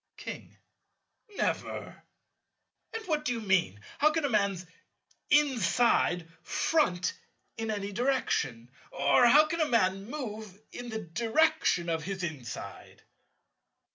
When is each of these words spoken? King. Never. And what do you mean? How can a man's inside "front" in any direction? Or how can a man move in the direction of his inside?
King. 0.17 0.57
Never. 1.35 2.03
And 2.91 3.05
what 3.05 3.23
do 3.23 3.33
you 3.33 3.39
mean? 3.39 3.79
How 3.99 4.09
can 4.09 4.25
a 4.25 4.29
man's 4.29 4.65
inside 5.29 6.27
"front" 6.41 7.13
in 7.55 7.69
any 7.69 7.91
direction? 7.91 8.71
Or 8.89 9.27
how 9.27 9.45
can 9.45 9.61
a 9.61 9.67
man 9.69 10.05
move 10.09 10.59
in 10.71 10.89
the 10.89 11.03
direction 11.03 11.87
of 11.87 12.05
his 12.05 12.23
inside? 12.23 13.03